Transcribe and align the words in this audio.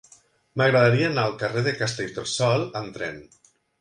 M'agradaria 0.61 1.09
anar 1.11 1.25
al 1.29 1.35
carrer 1.43 1.63
de 1.67 1.73
Castellterçol 1.83 2.67
amb 2.81 2.95
tren. 2.97 3.21